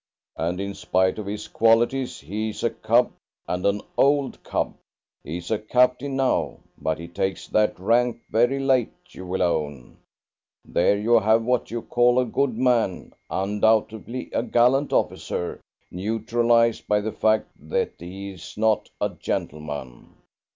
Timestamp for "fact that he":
17.13-18.31